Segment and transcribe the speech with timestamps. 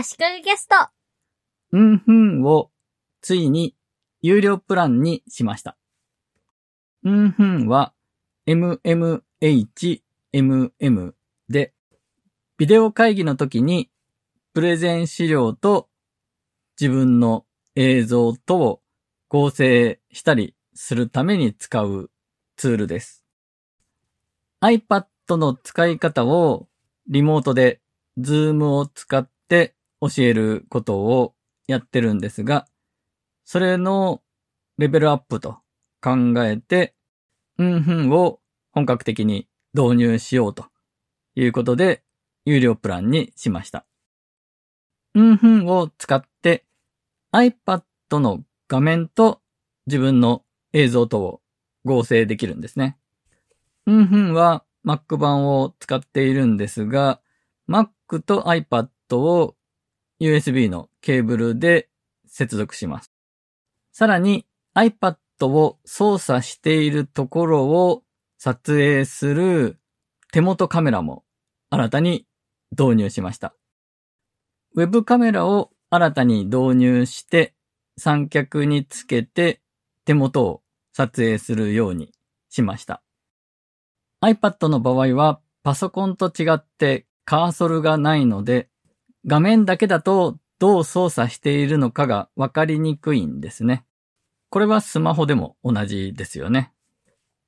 [0.00, 0.76] 足利ゲスト。
[1.72, 2.70] うんふんを
[3.20, 3.74] ついに
[4.22, 5.76] 有料プランにしました。
[7.02, 7.92] うんふんは
[8.46, 11.14] MMHMM
[11.48, 11.74] で、
[12.58, 13.90] ビデオ会議の時に
[14.54, 15.88] プレゼン資料と
[16.80, 17.44] 自分の
[17.74, 18.80] 映像とを
[19.26, 22.12] 合成したりするために使う
[22.56, 23.24] ツールです。
[24.60, 26.68] iPad の使い方を
[27.08, 27.80] リモートで
[28.16, 31.34] Zoom を使って教えることを
[31.66, 32.66] やってるんですが、
[33.44, 34.22] それの
[34.78, 35.58] レベルアップと
[36.00, 36.94] 考えて、
[37.58, 38.40] うんふんを
[38.72, 40.66] 本格的に導入しようと
[41.34, 42.02] いうことで、
[42.44, 43.86] 有料プランにしました。
[45.14, 46.64] うんふんを使って
[47.32, 49.40] iPad の画面と
[49.86, 51.40] 自分の映像とを
[51.84, 52.98] 合成できるんですね。
[53.86, 57.20] うんふんは Mac 版を使っているんですが、
[57.68, 59.56] Mac と iPad を
[60.20, 61.88] USB のケーブルで
[62.26, 63.12] 接続します。
[63.92, 68.02] さらに iPad を操作しているところを
[68.38, 69.78] 撮影する
[70.32, 71.24] 手元カメラも
[71.70, 72.26] 新たに
[72.72, 73.54] 導入しました。
[74.74, 77.54] ウェブカメラを新たに導入して
[77.96, 79.60] 三脚につけて
[80.04, 82.12] 手元を撮影するように
[82.50, 83.02] しました。
[84.22, 88.68] iPad の場合はパソコンと違ってカーソルがないので
[89.26, 93.84] 画面だけだとどう操作しているのかがわかりにくいんですね。
[94.50, 96.72] これはスマホでも同じですよね。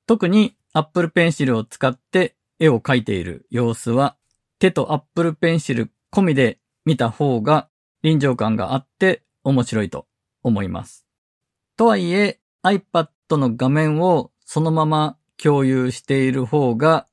[0.06, 4.16] 特に Apple Pencil を使って絵を描いている様子は
[4.58, 7.68] 手と Apple Pencil 込みで見た方が
[8.02, 10.06] 臨場感があって面白いと
[10.42, 11.06] 思います。
[11.76, 17.06] とはいえ iPad の画面をそのまま共有している方が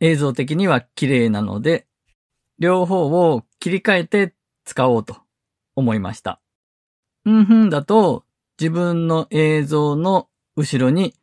[0.00, 1.86] 映像的には綺麗なので
[2.58, 5.16] 両方を切り替えて使おうと
[5.76, 6.40] 思いました。
[7.24, 8.24] うんふんだと
[8.58, 11.14] 自分の映像の後ろに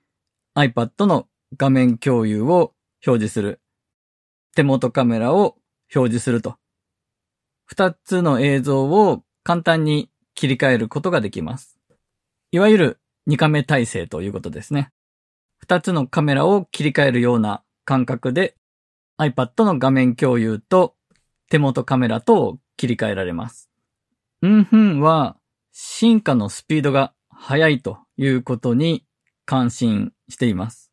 [0.56, 1.28] iPad の
[1.58, 2.74] 画面共有を
[3.06, 3.62] 表示する。
[4.56, 5.58] 手元カメラを
[5.96, 6.58] 表示すると。
[7.66, 11.80] 二つの映像を簡単に切り替えることができます。
[12.52, 13.00] いわゆる
[13.30, 14.92] 2カメ体制ということですね。
[15.60, 18.56] 二つのカメラを切り替えるような感覚で
[19.20, 20.96] iPad の画面共有と
[21.50, 23.70] 手元カメラと切り替えられます。
[24.42, 25.36] うんふんは
[25.72, 29.06] 進化のスピードが速いということに
[29.46, 30.92] 関心しています。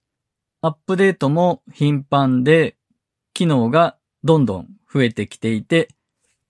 [0.62, 2.76] アップデートも頻繁で
[3.34, 5.88] 機能がどんどん増えてきていて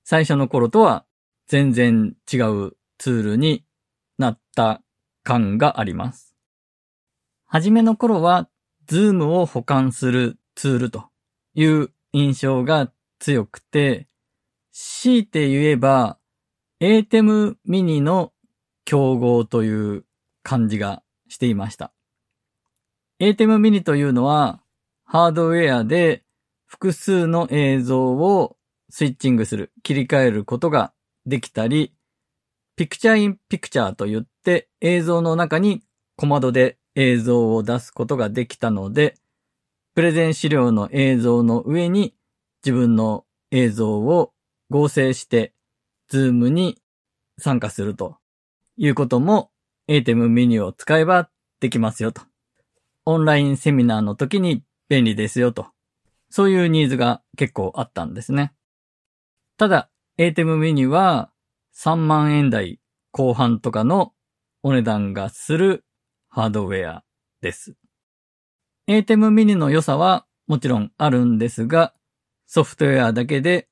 [0.05, 1.05] 最初の頃とは
[1.49, 3.65] 全然違うツールに
[4.19, 4.83] なった
[5.25, 6.35] 感があります。
[7.45, 8.49] はじめの頃は
[8.89, 11.07] Zoom を保管するツールと
[11.55, 14.09] いう印象が強くて
[14.73, 16.19] 強いて言えば
[16.81, 18.33] ATEM mini の
[18.85, 20.05] 競合という
[20.43, 21.93] 感じがしていました。
[23.21, 24.61] ATEM mini というのは
[25.05, 26.25] ハードウェアで
[26.67, 28.57] 複数の映像を
[28.91, 30.93] スイッチングする、切り替えることが
[31.27, 31.95] できたり、
[32.77, 35.83] ピクチャーインピクチャーと言って映像の中に
[36.17, 39.15] 小窓で映像を出すことができたので、
[39.95, 42.15] プレゼン資料の映像の上に
[42.67, 44.33] 自分の映像を
[44.71, 45.55] 合成して、
[46.09, 46.83] ズームに
[47.39, 48.17] 参加すると
[48.77, 49.53] いうことも
[49.87, 52.23] ATEM メニューを使えばできますよと。
[53.05, 55.69] オンラインセミナーの時に便利ですよと。
[56.29, 58.53] そういうニーズが結構あったんですね。
[59.59, 59.89] ただ、
[60.19, 61.31] ATEM メニューは
[61.77, 62.81] 3万円台
[63.13, 64.13] 後半とかの
[64.65, 65.85] お値段がする
[66.29, 67.05] ハードウェア
[67.43, 67.77] です。
[68.89, 71.95] ATEM ミニの良さはもちろんあるんですが、
[72.47, 73.69] ソフトウェアだけで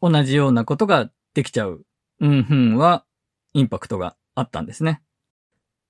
[0.00, 1.84] 同じようなことができちゃう、
[2.20, 3.04] うんふんは
[3.52, 5.02] インパクトがあったんですね。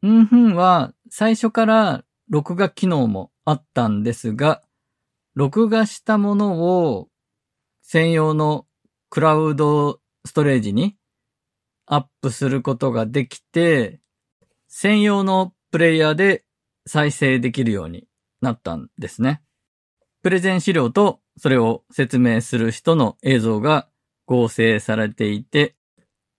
[0.02, 4.62] うんふんは最初から録画機能もあったんですが、
[5.34, 7.08] 録画したものを
[7.82, 8.66] 専用の
[9.10, 10.96] クラウドストレージに
[11.86, 14.00] アップすることができて、
[14.68, 16.44] 専用のプレイヤーで
[16.86, 18.06] 再生できるように
[18.40, 19.42] なったんですね。
[20.22, 23.88] プレゼン資料とそれを説明する人の映像が
[24.26, 25.74] 合成されていて、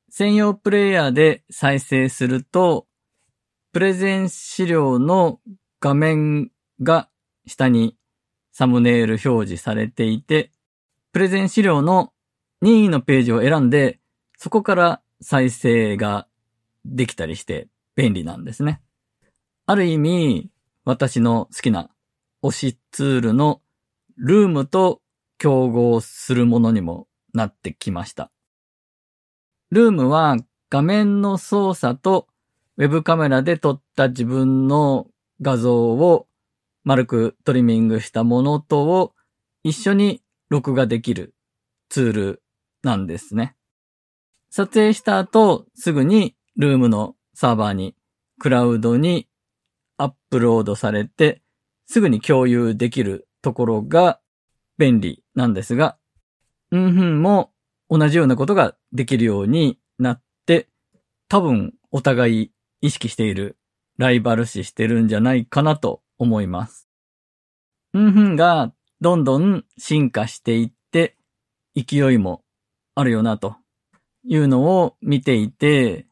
[0.09, 2.88] 専用プレイヤーで再生すると、
[3.73, 5.39] プレゼン資料の
[5.79, 6.51] 画面
[6.81, 7.09] が
[7.45, 7.95] 下に
[8.51, 10.51] サムネイル表示されていて、
[11.11, 12.11] プレゼン資料の
[12.61, 13.99] 任意のページを選んで、
[14.38, 16.27] そこから再生が
[16.85, 18.81] できたりして便利なんですね。
[19.65, 20.49] ある意味、
[20.85, 21.89] 私の好きな
[22.41, 23.61] 推しツールの
[24.17, 25.01] ルームと
[25.37, 28.31] 競合するものにもなってきました。
[29.69, 30.37] ルームは
[30.69, 32.27] 画面の操作と
[32.77, 35.07] ウェブカメラで撮った自分の
[35.41, 36.27] 画像を
[36.83, 39.13] 丸くトリミングしたものとを
[39.63, 41.35] 一緒に録画できる
[41.89, 42.43] ツール
[42.83, 43.55] なんですね。
[44.49, 47.95] 撮影した後すぐにルームのサーバーに
[48.39, 49.27] クラウドに
[49.97, 51.41] アップロードされて
[51.85, 54.19] すぐに共有できるところが
[54.77, 55.97] 便利なんですが、
[56.71, 57.53] うんふんも
[57.89, 60.67] 同じようなことができるようになって、
[61.29, 62.51] 多分お互い
[62.81, 63.57] 意識している、
[63.97, 66.89] ライバル視してるんじゃないかなと思います。
[67.94, 71.15] うんふんがどんどん進化していって、
[71.73, 72.44] 勢いも
[72.95, 73.55] あるよなと
[74.25, 76.05] いうのを見ていて、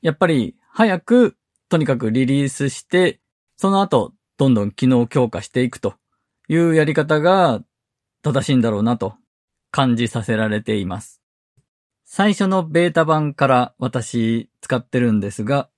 [0.00, 1.36] やっぱり早く
[1.68, 3.20] とにかくリリースして、
[3.56, 5.94] その後どんどん機能強化していくと
[6.52, 7.62] いうやり方が
[8.22, 9.14] 正しいんだろうなと
[9.70, 11.22] 感じさせられています。
[12.04, 15.70] 最初のベータ版から私使ってるんですが、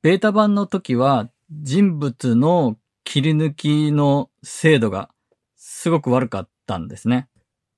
[0.00, 5.10] ベータ版の時は人物の切り抜きの精度が
[5.56, 7.28] すごく悪かったんですね。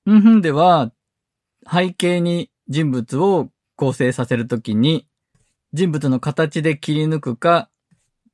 [0.05, 0.93] うんふんでは
[1.69, 5.05] 背景に人物を構成させるときに
[5.73, 7.69] 人物の形で切り抜くか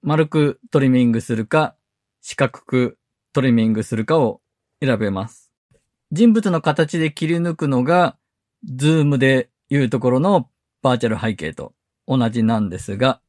[0.04, 1.76] 丸くトリミングするか
[2.22, 3.00] 四角く
[3.34, 4.42] トリミングするかを
[4.82, 5.52] 選べます。
[6.12, 8.18] 人物の形で切り抜くのが
[8.66, 10.50] ズームでいうところの
[10.82, 11.74] バーチャル背景と
[12.08, 13.22] 同じなんですが、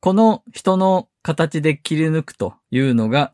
[0.00, 3.32] この人の形で切り抜くというのが、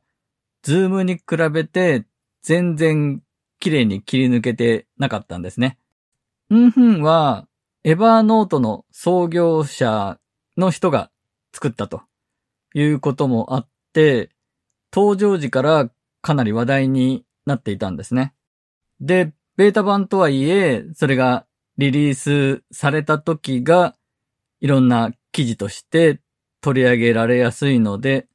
[0.62, 2.06] ズームに比べて
[2.42, 3.22] 全然
[3.58, 5.78] 綺麗に切り抜けてなかったんですね。
[6.50, 7.48] mmhmm は、
[7.82, 10.18] Evernote の創業者
[10.56, 11.10] の人が
[11.52, 12.02] 作ったと
[12.74, 14.30] いうこともあって、
[14.92, 15.90] 登場時から
[16.24, 18.32] かなり話題になっていたんですね。
[18.98, 21.44] で、ベータ版とはいえ、それが
[21.76, 23.94] リリースされた時が、
[24.60, 26.20] いろんな記事として
[26.62, 28.26] 取り上げられやすいので、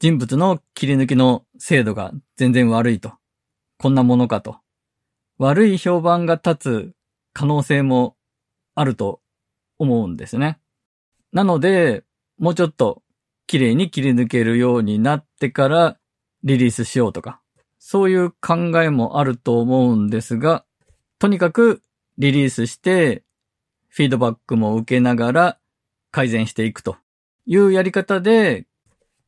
[0.00, 3.12] 人物の切り抜きの精度が全然悪いと。
[3.76, 4.56] こんなものかと。
[5.36, 6.92] 悪い評判が立つ
[7.34, 8.16] 可能性も
[8.74, 9.20] あると
[9.78, 10.60] 思うんですね。
[11.34, 12.04] なので、
[12.38, 13.02] もうちょっと
[13.46, 15.97] 綺麗に切り抜けるようになってから
[16.44, 17.40] リリースしようとか、
[17.78, 20.64] そういう考えもあると思うんですが、
[21.18, 21.82] とにかく
[22.18, 23.24] リリースして、
[23.88, 25.58] フィードバックも受けながら
[26.10, 26.96] 改善していくと
[27.46, 28.66] いうやり方で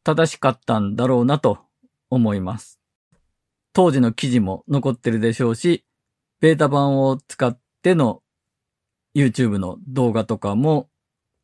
[0.05, 1.59] 正しかったんだろうなと
[2.11, 2.81] 思います。
[3.73, 5.85] 当時の記事も残ってるでしょうし、
[6.41, 8.23] ベータ版を使っての
[9.15, 10.89] YouTube の動画とかも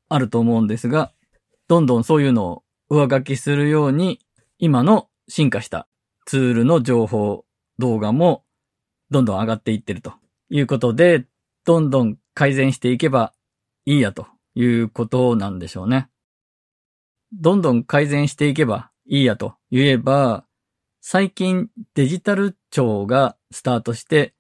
[0.08, 1.12] あると思うんですが、
[1.68, 4.20] どんどんそういうのを上書きするように
[4.58, 5.88] 今の進化した
[6.26, 7.44] ツールの情報、
[7.78, 8.44] 動画も
[9.10, 10.14] どんどん上がっていってると
[10.50, 11.26] いうことで、
[11.64, 13.32] どんどん改善していけば
[13.84, 16.08] いいやということなんでしょうね。
[17.32, 20.44] どんどん改善していけばいいやと言えば、
[21.00, 24.34] 最近デジタル庁がスタートして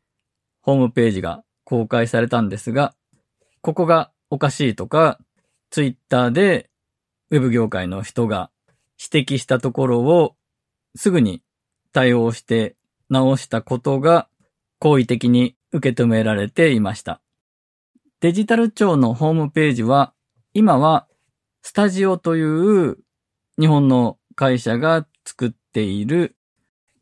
[0.62, 2.94] ホームページが公開されたんですが、
[3.60, 5.18] ここがおかしいとか、
[5.70, 6.70] ツイッターで
[7.30, 8.50] ウェブ業界の人が
[9.00, 10.36] 指摘したところを
[10.96, 11.42] すぐに
[11.92, 12.76] 対応して
[13.08, 14.28] 直したことが
[14.78, 17.20] 好意的に受け止められていました。
[18.20, 20.14] デジタル庁のホームページは
[20.54, 21.06] 今は
[21.62, 22.96] スタジオという
[23.58, 26.36] 日本の会社が作っている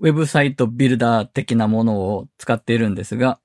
[0.01, 3.41] ウェブサイトビルダー的なものを使っているんですが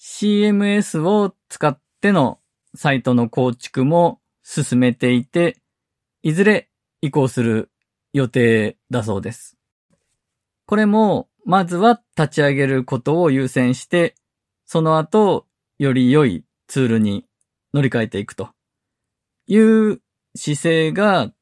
[0.00, 2.38] CMS を使っての
[2.74, 5.56] サイトの構築も進めていて
[6.22, 6.68] いずれ
[7.00, 7.70] 移行する
[8.12, 9.56] 予定だそうです。
[10.66, 14.14] これも、まずは立ち上げることを優先して、
[14.64, 15.46] その後、
[15.78, 17.26] より良いツールに
[17.74, 18.50] 乗り換えていくと
[19.46, 20.00] いう
[20.36, 21.32] 姿勢が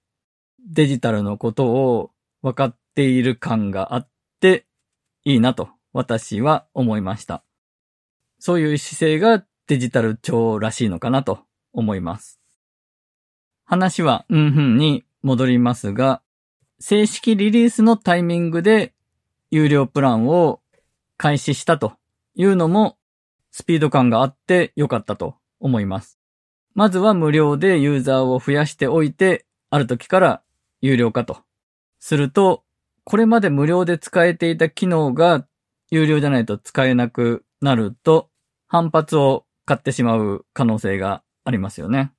[0.66, 2.10] デジタルのことを
[2.42, 4.08] 分かっている感があっ
[4.40, 4.66] て
[5.24, 7.44] いいなと私は思いました。
[8.38, 11.40] そういう姿勢がデジタル庁らしいのかなと
[11.72, 12.40] 思います。
[13.64, 16.22] 話はうんふんに戻りますが、
[16.80, 18.92] 正式リリースのタイミングで
[19.54, 20.60] 有料プランを
[21.18, 21.92] 開始したと
[22.34, 22.96] いうのも
[23.50, 26.18] スピード感があって良かったと思います。
[26.74, 30.42] まずは無料でユーザーを増やしておいて、ある時から
[30.80, 31.42] 有料化と。
[31.98, 32.64] すると、
[33.04, 35.46] これまで無料で使えていた機能が
[35.90, 38.30] 有料じゃないと使えなくなると、
[38.68, 42.10] 反発を買ってしまう可能性がありますよね。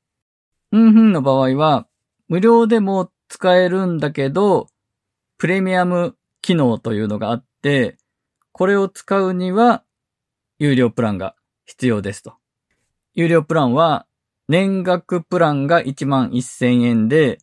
[0.71, 1.87] うんふんの場合は、
[2.27, 4.67] 無料でも使えるんだけど、
[5.39, 7.97] プレミアム機能というのがあって、
[8.51, 9.83] これを使うには
[10.59, 11.35] 有料プランが
[11.65, 12.33] 必要ですと。
[13.15, 14.05] 有料プランは
[14.47, 17.39] 年額プランが1万1000円で、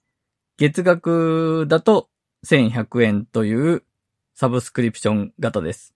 [0.59, 2.09] 月額だと
[2.47, 3.83] 1100円という
[4.35, 5.95] サブスクリプション型です。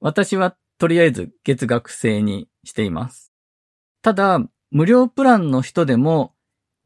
[0.00, 3.32] 私はとりあえず月額制にしています。
[4.02, 6.34] ただ、無料プランの人でも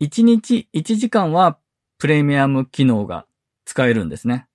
[0.00, 1.58] 1日1時間は
[1.98, 3.26] プレミアム機能が
[3.64, 4.47] 使えるんですね。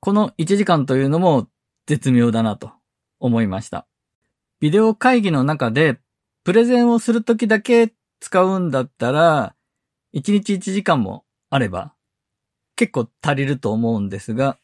[0.00, 1.48] この1時間というのも
[1.86, 2.72] 絶妙だなと
[3.18, 3.86] 思いました。
[4.58, 5.98] ビデオ会議の中で
[6.42, 9.54] プレゼンをするときだけ使うんだったら、
[10.14, 11.92] 1日1時間もあれば
[12.76, 14.58] 結構足りると思うんですが、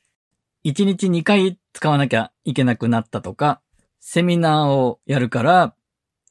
[0.65, 3.61] 1日2回使わなきゃいけなくなったとか、
[4.01, 5.75] セミナーをやるから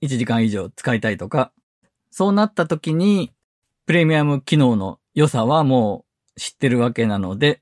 [0.02, 1.52] 1時間以上使いたいとか、
[2.10, 3.34] そうなった時に
[3.86, 7.62] プレミアム機能の良さはもう知ってるわけなので、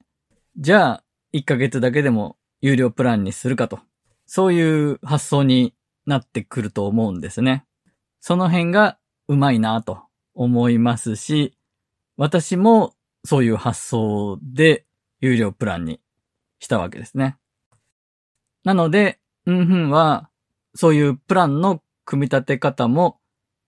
[0.55, 1.02] じゃあ
[1.33, 3.79] 1ヶ月だけでも有料プランにするかと、
[4.25, 5.73] そういう発想に
[6.05, 7.65] なってくると思うんですね。
[8.19, 8.97] その辺が
[9.27, 11.57] うまいなと思いますし、
[12.17, 12.93] 私も
[13.25, 14.85] そういう発想で
[15.19, 15.99] 有料プランに
[16.59, 17.37] したわけですね。
[18.63, 20.29] なので、うんふんは、
[20.75, 23.19] そういうプランの組み立て方も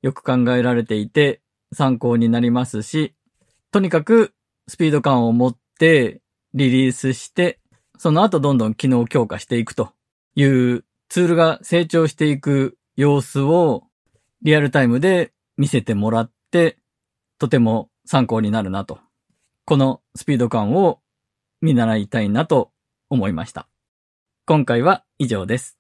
[0.02, 1.42] よく考えられていて
[1.74, 3.16] 参考になりますし、
[3.72, 4.34] とにかく
[4.68, 6.22] スピード感を持って
[6.56, 7.60] リリースして、
[7.98, 9.92] その後どんどん機能強化していくと
[10.36, 13.84] いうツールが成長していく様子を
[14.42, 16.78] リアルタイムで見せてもらって、
[17.40, 19.00] とても参考になるなと。
[19.66, 21.02] このスピード感を
[21.62, 22.72] 見習いたいなと
[23.10, 23.68] 思いました。
[24.46, 25.78] 今回は以上です。